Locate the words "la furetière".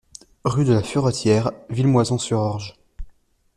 0.73-1.51